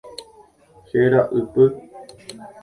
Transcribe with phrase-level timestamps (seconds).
[0.99, 1.63] Héra ypy.